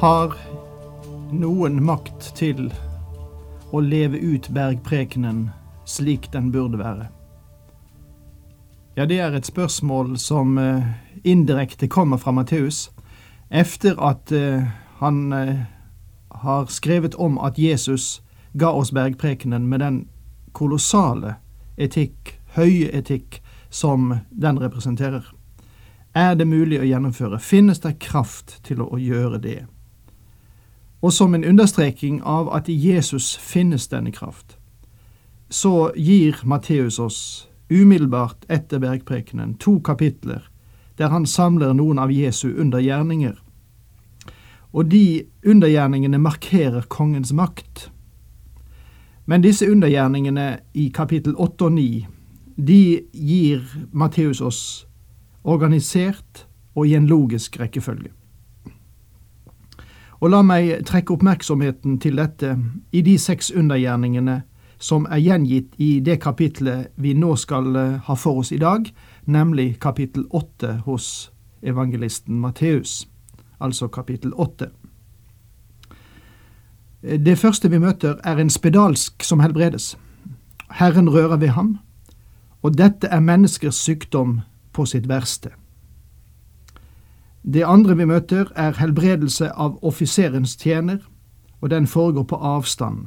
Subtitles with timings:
[0.00, 0.32] Har
[1.28, 2.70] noen makt til
[3.68, 5.42] å leve ut bergprekenen
[5.84, 7.08] slik den burde være?
[8.96, 10.86] Ja, det er et spørsmål som eh,
[11.20, 12.88] indirekte kommer fra Matteus,
[13.50, 14.70] efter at eh,
[15.02, 15.60] han eh,
[16.46, 18.22] har skrevet om at Jesus
[18.56, 19.98] ga oss bergprekenen med den
[20.56, 21.34] kolossale
[21.76, 25.28] etikk, høye etikk, som den representerer.
[26.16, 27.36] Er det mulig å gjennomføre?
[27.36, 29.58] Finnes det kraft til å gjøre det?
[31.00, 34.56] Og som en understreking av at i Jesus finnes denne kraft,
[35.48, 40.50] så gir Matteus oss umiddelbart etter bergprekenen to kapitler
[41.00, 43.38] der han samler noen av Jesu undergjerninger.
[44.76, 47.88] Og de undergjerningene markerer kongens makt.
[49.24, 52.06] Men disse undergjerningene i kapittel 8 og 9,
[52.60, 52.82] de
[53.16, 54.62] gir Matteus oss
[55.42, 58.12] organisert og i en logisk rekkefølge.
[60.20, 62.56] Og la meg trekke oppmerksomheten til dette
[62.92, 64.42] i de seks undergjerningene
[64.80, 68.88] som er gjengitt i det kapitlet vi nå skal eh, ha for oss i dag,
[69.24, 71.30] nemlig kapittel åtte hos
[71.62, 73.04] evangelisten Matteus,
[73.60, 74.70] altså kapittel åtte.
[77.00, 79.96] Det første vi møter, er en spedalsk som helbredes.
[80.80, 81.78] Herren rører ved ham,
[82.62, 84.40] og dette er menneskers sykdom
[84.72, 85.52] på sitt verste.
[87.44, 90.98] Det andre vi møter, er helbredelse av offiserens tjener,
[91.60, 93.06] og den foregår på avstand.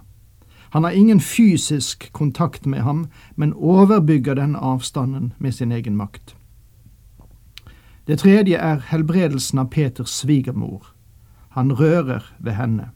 [0.70, 3.06] Han har ingen fysisk kontakt med ham,
[3.36, 6.36] men overbygger den avstanden med sin egen makt.
[8.08, 10.88] Det tredje er helbredelsen av Peters svigermor.
[11.50, 12.90] Han rører ved henne.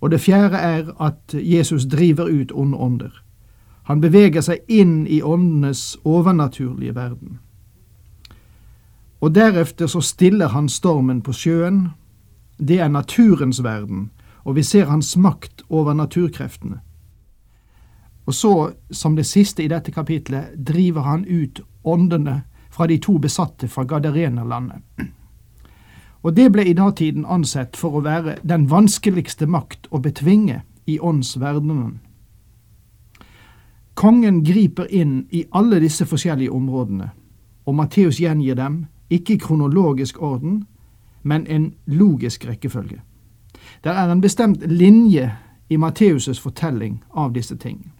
[0.00, 3.24] Og det fjerde er at Jesus driver ut onde ånder.
[3.82, 7.38] Han beveger seg inn i åndenes overnaturlige verden.
[9.20, 11.88] Og deretter så stiller han stormen på sjøen.
[12.58, 14.10] Det er naturens verden,
[14.44, 16.80] og vi ser hans makt over naturkreftene.
[18.26, 23.18] Og så, som det siste i dette kapitlet, driver han ut åndene fra de to
[23.18, 24.82] besatte fra Gadarenerlandet.
[26.22, 30.98] Og det ble i datiden ansett for å være den vanskeligste makt å betvinge i
[30.98, 31.98] åndsverdenen.
[33.94, 37.08] Kongen griper inn i alle disse forskjellige områdene,
[37.66, 40.66] og Matteus gjengir dem ikke i kronologisk orden,
[41.22, 43.00] men en logisk rekkefølge.
[43.84, 45.36] Det er en bestemt linje
[45.70, 47.92] i Matteus' fortelling av disse ting.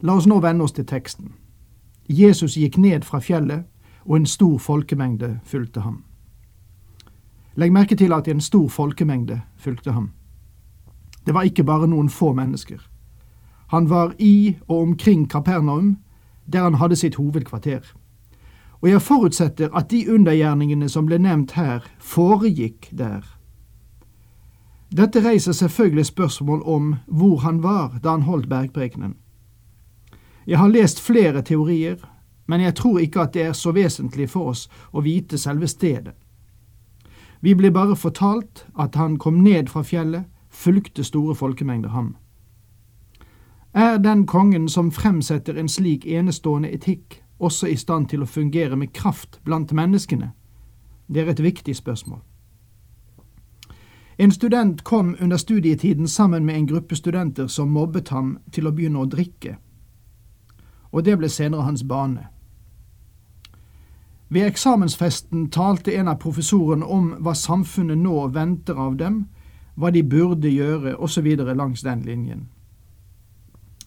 [0.00, 1.32] La oss nå vende oss til teksten.
[2.08, 3.64] Jesus gikk ned fra fjellet,
[4.04, 6.04] og en stor folkemengde fulgte ham.
[7.56, 10.10] Legg merke til at en stor folkemengde fulgte ham.
[11.26, 12.78] Det var ikke bare noen få mennesker.
[13.66, 15.96] Han var i og omkring Kapernaum,
[16.52, 17.80] der han hadde sitt hovedkvarter
[18.84, 23.22] og jeg forutsetter at de undergjerningene som ble nevnt her, foregikk der.
[24.92, 29.14] Dette reiser selvfølgelig spørsmål om hvor han var da han holdt bergprekenen.
[30.46, 31.96] Jeg har lest flere teorier,
[32.46, 36.12] men jeg tror ikke at det er så vesentlig for oss å vite selve stedet.
[37.40, 42.16] Vi blir bare fortalt at han kom ned fra fjellet, fulgte store folkemengder ham.
[43.74, 48.76] Er den kongen som fremsetter en slik enestående etikk, også i stand til å fungere
[48.76, 50.32] med kraft blant menneskene?
[51.06, 52.20] Det er et viktig spørsmål.
[54.18, 58.72] En student kom under studietiden sammen med en gruppe studenter som mobbet ham til å
[58.72, 59.56] begynne å drikke,
[60.92, 62.28] og det ble senere hans bane.
[64.28, 69.26] Ved eksamensfesten talte en av professorene om hva samfunnet nå venter av dem,
[69.74, 71.26] hva de burde gjøre, osv.
[71.36, 72.48] langs den linjen.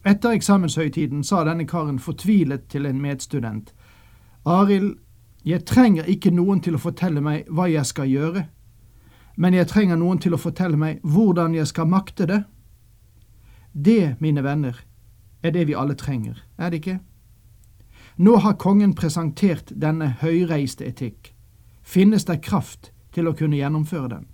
[0.06, 3.72] Etter eksamenshøytiden sa denne karen fortvilet til en medstudent.
[4.46, 4.96] Arild,
[5.44, 8.44] jeg trenger ikke noen til å fortelle meg hva jeg skal gjøre,
[9.38, 12.42] men jeg trenger noen til å fortelle meg hvordan jeg skal makte det.
[13.72, 14.78] Det, mine venner,
[15.42, 16.98] er det vi alle trenger, er det ikke?
[18.18, 21.32] Nå har kongen presentert denne høyreiste etikk.
[21.82, 24.26] Finnes det kraft til å kunne gjennomføre den?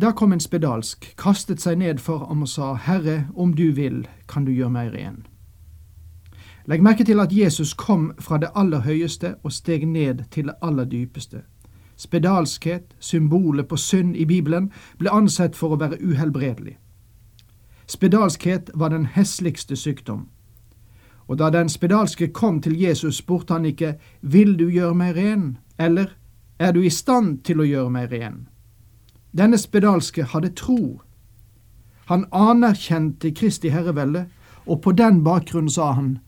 [0.00, 4.02] Da kom en spedalsk, kastet seg ned for ham og sa, Herre, om du vil,
[4.28, 5.22] kan du gjøre meg ren.
[6.68, 10.54] Legg merke til at Jesus kom fra det aller høyeste og steg ned til det
[10.62, 11.40] aller dypeste.
[11.96, 16.76] Spedalskhet, symbolet på synd i Bibelen, ble ansett for å være uhelbredelig.
[17.86, 20.26] Spedalskhet var den hesligste sykdom.
[21.26, 25.58] Og da den spedalske kom til Jesus, spurte han ikke Vil du gjøre meg ren?
[25.78, 26.06] eller
[26.58, 28.48] Er du i stand til å gjøre meg ren?
[29.36, 31.00] Denne spedalske hadde tro.
[32.06, 34.26] Han anerkjente Kristi herrevelde,
[34.66, 36.18] og på den bakgrunn sa han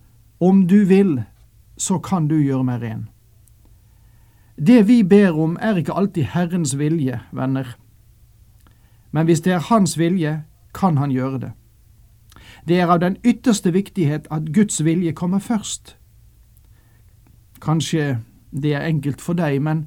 [0.40, 1.22] Om du vil,
[1.76, 3.08] så kan du gjøre meg ren.
[4.58, 7.76] Det vi ber om, er ikke alltid Herrens vilje, venner.
[9.10, 10.42] Men hvis det er Hans vilje,
[10.74, 11.52] kan Han gjøre det.
[12.68, 15.96] Det er av den ytterste viktighet at Guds vilje kommer først.
[17.60, 18.18] Kanskje
[18.50, 19.86] det er enkelt for deg, men,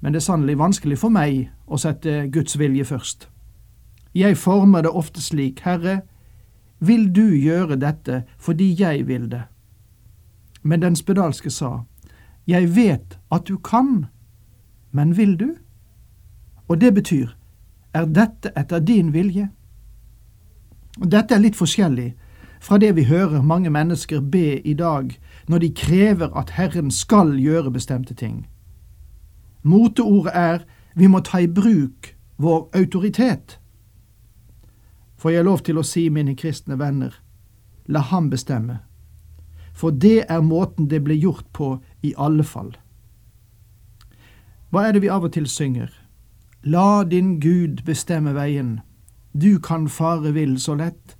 [0.00, 3.28] men det er sannelig vanskelig for meg å sette Guds vilje først.
[4.14, 6.00] Jeg former det ofte slik, Herre,
[6.80, 9.42] vil du gjøre dette fordi jeg vil det?
[10.62, 11.84] Men den spedalske sa,
[12.46, 14.06] Jeg vet at du kan,
[14.90, 15.54] men vil du?
[16.68, 17.36] Og det betyr,
[17.94, 19.48] er dette etter din vilje?
[20.98, 22.14] Dette er litt forskjellig
[22.60, 25.12] fra det vi hører mange mennesker be i dag
[25.48, 28.46] når de krever at Herren skal gjøre bestemte ting.
[29.68, 30.64] Moteordet er
[30.98, 33.58] vi må ta i bruk vår autoritet.
[35.18, 37.12] Får jeg lov til å si, mine kristne venner,
[37.86, 38.80] la ham bestemme,
[39.74, 41.70] for det er måten det blir gjort på
[42.06, 42.72] i alle fall.
[44.70, 45.90] Hva er det vi av og til synger?
[46.62, 48.80] La din Gud bestemme veien,
[49.32, 51.16] du kan fare vill så lett,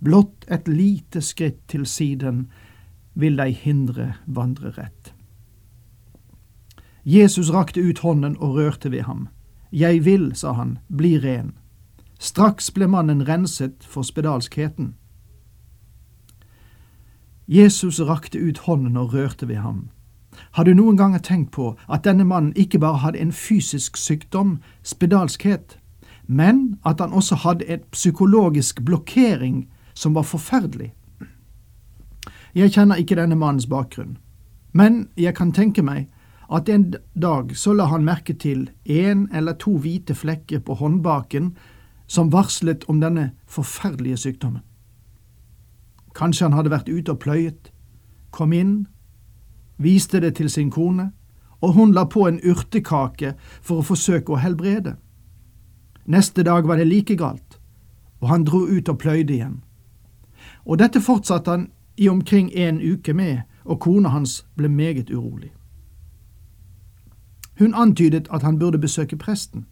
[0.00, 2.46] blott et lite skritt til siden
[3.18, 4.97] vil deg hindre vandre rett.
[7.10, 9.28] Jesus rakte ut hånden og rørte ved ham.
[9.72, 11.54] Jeg vil, sa han, bli ren.
[12.20, 14.90] Straks ble mannen renset for spedalskheten.
[17.48, 19.88] Jesus rakte ut hånden og rørte ved ham.
[20.52, 24.58] Har du noen ganger tenkt på at denne mannen ikke bare hadde en fysisk sykdom,
[24.82, 25.78] spedalskhet,
[26.26, 29.64] men at han også hadde en psykologisk blokkering
[29.94, 30.92] som var forferdelig.
[32.54, 34.18] Jeg kjenner ikke denne mannens bakgrunn,
[34.72, 36.12] men jeg kan tenke meg
[36.48, 41.52] at en dag så la han merke til en eller to hvite flekker på håndbaken
[42.06, 44.62] som varslet om denne forferdelige sykdommen.
[46.16, 47.68] Kanskje han hadde vært ute og pløyet,
[48.30, 48.86] kom inn,
[49.76, 51.12] viste det til sin kone,
[51.60, 54.96] og hun la på en urtekake for å forsøke å helbrede.
[56.08, 57.58] Neste dag var det like galt,
[58.20, 59.60] og han dro ut og pløyde igjen.
[60.64, 61.68] Og dette fortsatte han
[61.98, 65.52] i omkring en uke med, og kona hans ble meget urolig.
[67.58, 69.66] Hun antydet at han burde besøke presten.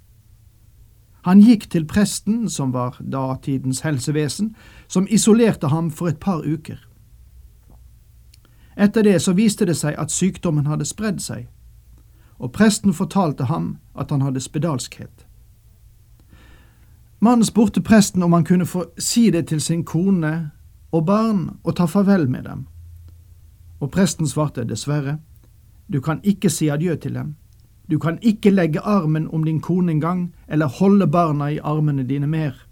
[1.23, 4.55] Han gikk til presten, som var datidens helsevesen,
[4.89, 6.79] som isolerte ham for et par uker.
[8.77, 11.49] Etter det så viste det seg at sykdommen hadde spredd seg,
[12.39, 15.27] og presten fortalte ham at han hadde spedalskhet.
[17.19, 20.51] Mannen spurte presten om han kunne få si det til sin kone
[20.93, 22.67] og barn og ta farvel med dem.
[23.81, 25.19] Og presten svarte dessverre,
[25.93, 27.35] du kan ikke si adjø til dem,
[27.91, 32.27] du kan ikke legge armen om din kone engang, eller holde barna i armene dine
[32.27, 32.67] mer.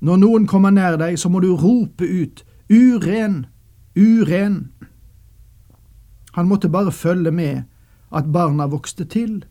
[0.00, 3.46] Når noen kommer nær deg, så må du rope ut, uren,
[3.96, 4.72] uren.
[6.32, 7.62] Han måtte bare følge med
[8.12, 9.44] at barna vokste til.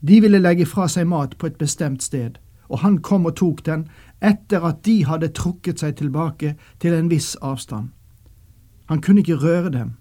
[0.00, 3.64] De ville legge fra seg mat på et bestemt sted, og han kom og tok
[3.66, 3.88] den
[4.22, 7.90] etter at de hadde trukket seg tilbake til en viss avstand.
[8.88, 9.96] Han kunne ikke røre dem.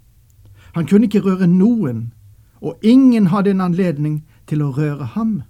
[0.76, 2.14] Han kunne ikke røre noen,
[2.62, 5.42] og ingen hadde en anledning til å røre ham.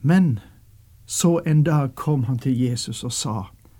[0.00, 0.38] Men
[1.06, 3.36] så en dag kom han til Jesus og sa,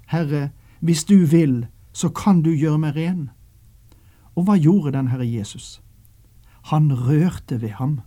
[0.07, 3.31] Herre, hvis du vil, så kan du gjøre meg ren.
[4.35, 5.81] Og hva gjorde den Herre Jesus?
[6.71, 8.01] Han rørte ved ham.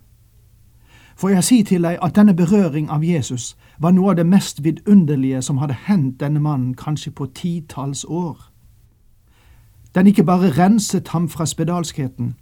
[1.15, 4.63] For jeg sier til deg at denne berøring av Jesus var noe av det mest
[4.63, 8.51] vidunderlige som hadde hendt denne mannen kanskje på titalls år.
[9.95, 12.35] Den ikke bare renset ham fra spedalskheten,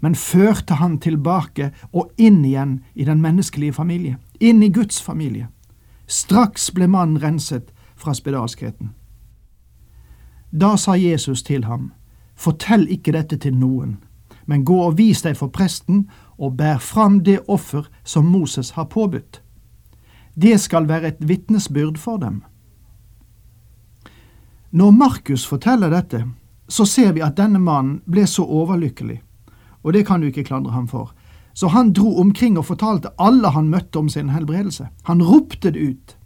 [0.00, 5.48] men førte han tilbake og inn igjen i den menneskelige familie, inn i Guds familie.
[6.06, 8.92] Straks ble mannen renset fra spedalskheten.
[10.50, 11.92] Da sa Jesus til ham,
[12.36, 13.96] Fortell ikke dette til noen,
[14.46, 16.04] men gå og vis deg for presten
[16.36, 19.40] og bær fram det offer som Moses har påbudt.
[20.36, 22.42] Det skal være et vitnesbyrd for dem.
[24.70, 26.26] Når Markus forteller dette,
[26.68, 29.22] så ser vi at denne mannen ble så overlykkelig,
[29.86, 31.12] og det kan du ikke klandre ham for,
[31.54, 34.88] så han dro omkring og fortalte alle han møtte om sin helbredelse.
[35.06, 36.16] Han ropte det ut,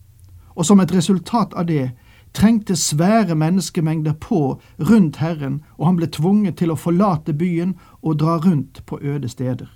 [0.56, 1.90] og som et resultat av det
[2.32, 8.18] trengte svære menneskemengder på rundt Herren, og han ble tvunget til å forlate byen og
[8.22, 9.68] dra rundt på øde steder.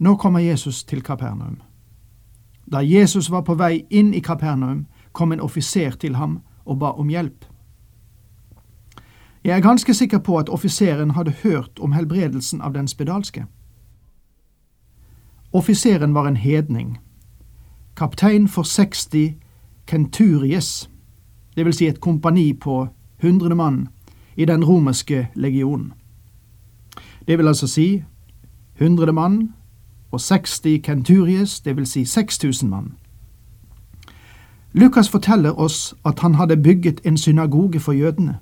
[0.00, 1.60] Nå kommer Jesus til Kapernaum.
[2.72, 6.92] Da Jesus var på vei inn i Kapernaum, kom en offiser til ham og ba
[6.96, 7.44] om hjelp.
[9.44, 13.44] Jeg er ganske sikker på at offiseren hadde hørt om helbredelsen av den spedalske.
[15.52, 16.98] Offiseren var en hedning,
[17.96, 19.34] kaptein for 60
[19.86, 20.90] kenturies,
[21.56, 22.88] det vil si et kompani på
[23.20, 23.88] 100 mann
[24.36, 25.92] i den romerske legionen.
[27.28, 28.02] Det vil altså si
[28.76, 29.52] 100 mann
[30.10, 32.92] og 60 kenturies, det vil si 6000 mann.
[34.72, 38.38] Lukas forteller oss at han hadde bygget en synagoge for jødene,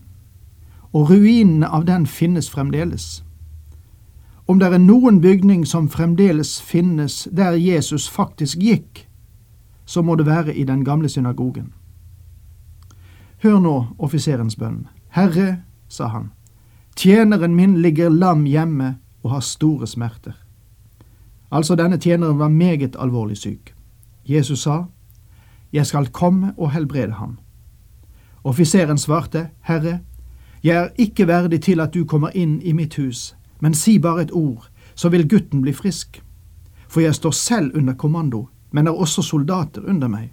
[0.93, 3.25] og ruinene av den finnes fremdeles.
[4.49, 9.05] Om det er noen bygning som fremdeles finnes der Jesus faktisk gikk,
[9.85, 11.73] så må det være i den gamle synagogen.
[13.43, 14.87] Hør nå offiserens bønn.
[15.15, 16.31] Herre, sa han,
[16.97, 20.35] tjeneren min ligger lam hjemme og har store smerter.
[21.51, 23.75] Altså, denne tjeneren var meget alvorlig syk.
[24.29, 24.85] Jesus sa,
[25.73, 27.39] Jeg skal komme og helbrede ham.
[28.45, 30.01] Offiseren svarte, Herre,
[30.63, 34.23] jeg er ikke verdig til at du kommer inn i mitt hus, men si bare
[34.23, 36.23] et ord, så vil gutten bli frisk.
[36.89, 40.33] For jeg står selv under kommando, men er også soldater under meg.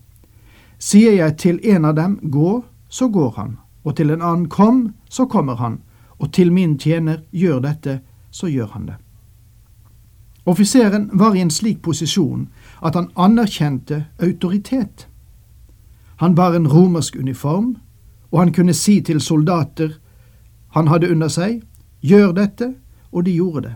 [0.80, 4.94] Sier jeg til en av dem gå, så går han, og til en annen kom,
[5.10, 5.80] så kommer han,
[6.18, 8.00] og til min tjener gjør dette,
[8.32, 8.96] så gjør han det.
[10.46, 12.48] Offiseren var i en slik posisjon
[12.86, 15.08] at han anerkjente autoritet.
[16.22, 17.76] Han bar en romersk uniform,
[18.32, 19.98] og han kunne si til soldater
[20.76, 21.62] han hadde under seg,
[22.04, 22.74] gjør dette,
[23.12, 23.76] og de gjorde det.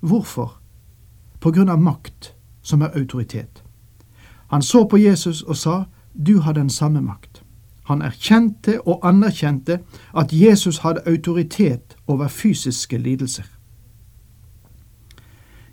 [0.00, 0.56] Hvorfor?
[1.40, 3.62] På grunn av makt, som er autoritet.
[4.48, 7.42] Han så på Jesus og sa, du har den samme makt.
[7.84, 9.80] Han erkjente og anerkjente
[10.16, 13.44] at Jesus hadde autoritet over fysiske lidelser.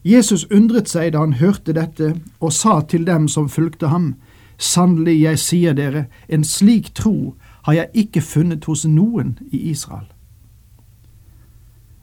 [0.04, 4.16] Jesus undret seg da han hørte dette, og sa til dem som fulgte ham,
[4.58, 10.08] Sannelig, jeg sier dere, en slik tro har jeg ikke funnet hos noen i Israel.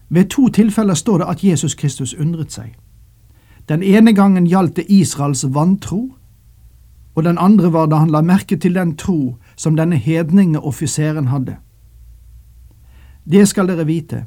[0.08, 2.74] Ved to tilfeller står det at Jesus Kristus undret seg.
[3.68, 6.14] Den ene gangen gjaldt det Israels vantro,
[7.14, 11.56] og den andre var da han la merke til den tro som denne hedningeoffiseren hadde.
[13.24, 14.24] Det skal dere vite,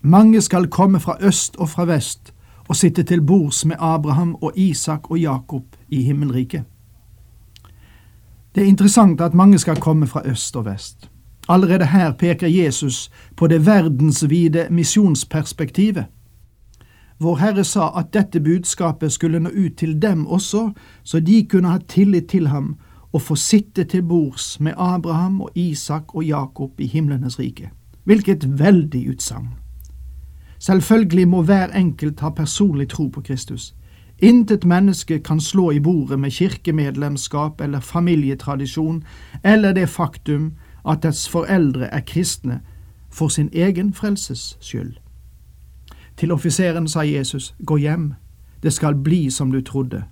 [0.00, 2.34] mange skal komme fra øst og fra vest
[2.68, 6.64] og sitte til bords med Abraham og Isak og Jakob i himmelriket.
[8.54, 11.09] Det er interessant at mange skal komme fra øst og vest.
[11.50, 16.04] Allerede her peker Jesus på det verdensvide misjonsperspektivet.
[17.20, 20.70] Vår Herre sa at dette budskapet skulle nå ut til dem også,
[21.02, 22.76] så de kunne ha tillit til ham
[23.12, 27.70] og få sitte til bords med Abraham og Isak og Jakob i himlenes rike.
[28.04, 29.48] Hvilket veldig utsagn!
[30.58, 33.74] Selvfølgelig må hver enkelt ha personlig tro på Kristus.
[34.22, 39.04] Intet menneske kan slå i bordet med kirkemedlemskap eller familietradisjon
[39.44, 40.52] eller det faktum
[40.88, 42.60] at dets foreldre er kristne
[43.10, 44.94] for sin egen frelses skyld.
[46.16, 48.14] Til offiseren sa Jesus, Gå hjem,
[48.62, 50.02] det skal bli som du trodde,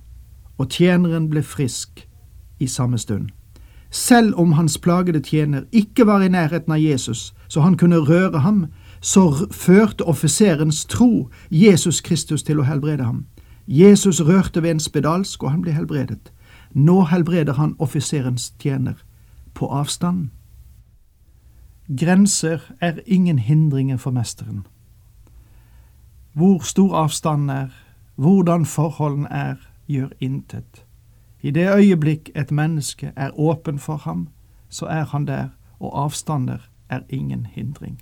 [0.57, 2.07] og tjeneren ble frisk
[2.59, 3.29] i samme stund.
[3.91, 8.39] Selv om hans plagede tjener ikke var i nærheten av Jesus, så han kunne røre
[8.39, 8.65] ham,
[9.01, 13.25] så førte offiserens tro Jesus Kristus til å helbrede ham.
[13.67, 16.31] Jesus rørte ved en spedalsk, og han ble helbredet.
[16.73, 18.93] Nå helbreder han offiserens tjener
[19.53, 20.29] på avstand.
[21.97, 24.67] Grenser er ingen hindringer for mesteren.
[26.33, 27.67] Hvor stor avstanden er,
[28.15, 29.55] hvordan forholdene er,
[29.87, 30.85] gjør intet.
[31.41, 34.27] I det øyeblikk et menneske er åpen for ham,
[34.69, 35.47] så er han der,
[35.79, 36.57] og avstander
[36.89, 38.01] er ingen hindring.